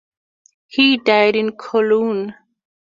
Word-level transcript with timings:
He 0.65 0.97
died 0.97 1.35
in 1.35 1.55
Cologne. 1.57 2.33